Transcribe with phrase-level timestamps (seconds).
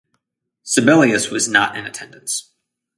[0.63, 2.53] Sibelius was not in attendance.